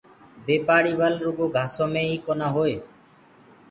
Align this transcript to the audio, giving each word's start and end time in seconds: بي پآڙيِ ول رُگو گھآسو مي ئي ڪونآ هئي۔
بي 0.45 0.55
پآڙيِ 0.67 0.93
ول 0.99 1.13
رُگو 1.25 1.45
گھآسو 1.55 1.85
مي 1.93 2.01
ئي 2.09 2.15
ڪونآ 2.25 2.47
هئي۔ 2.55 2.75